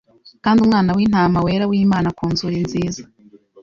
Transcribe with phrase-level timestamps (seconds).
[0.43, 3.01] Kandi Umwana wintama wera wimana Ku nzuri nziza